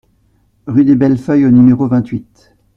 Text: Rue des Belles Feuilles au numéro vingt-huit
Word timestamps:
Rue 0.65 0.83
des 0.83 0.95
Belles 0.95 1.19
Feuilles 1.19 1.45
au 1.45 1.51
numéro 1.51 1.87
vingt-huit 1.87 2.55